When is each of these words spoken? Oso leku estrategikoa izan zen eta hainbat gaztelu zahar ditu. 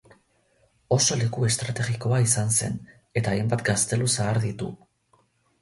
Oso 0.95 1.17
leku 1.23 1.43
estrategikoa 1.49 2.21
izan 2.29 2.49
zen 2.55 2.79
eta 3.23 3.35
hainbat 3.37 3.65
gaztelu 3.71 4.11
zahar 4.15 4.41
ditu. 4.49 4.73